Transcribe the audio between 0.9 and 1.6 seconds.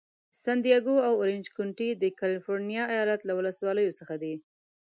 او اورینج